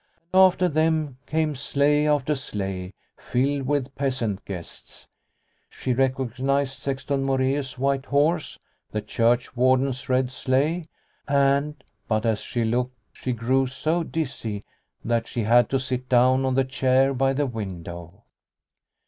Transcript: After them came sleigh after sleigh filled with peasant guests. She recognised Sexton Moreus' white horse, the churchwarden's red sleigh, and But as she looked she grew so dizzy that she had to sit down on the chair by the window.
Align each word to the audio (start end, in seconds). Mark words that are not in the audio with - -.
After 0.33 0.67
them 0.67 1.19
came 1.27 1.53
sleigh 1.53 2.07
after 2.07 2.33
sleigh 2.33 2.91
filled 3.17 3.67
with 3.67 3.93
peasant 3.93 4.43
guests. 4.45 5.07
She 5.69 5.93
recognised 5.93 6.79
Sexton 6.79 7.23
Moreus' 7.23 7.77
white 7.77 8.05
horse, 8.07 8.57
the 8.89 9.03
churchwarden's 9.03 10.09
red 10.09 10.31
sleigh, 10.31 10.85
and 11.27 11.83
But 12.07 12.25
as 12.25 12.39
she 12.41 12.63
looked 12.65 12.97
she 13.13 13.31
grew 13.31 13.67
so 13.67 14.01
dizzy 14.01 14.63
that 15.05 15.27
she 15.27 15.43
had 15.43 15.69
to 15.69 15.77
sit 15.77 16.09
down 16.09 16.45
on 16.45 16.55
the 16.55 16.65
chair 16.65 17.13
by 17.13 17.33
the 17.33 17.45
window. 17.45 18.23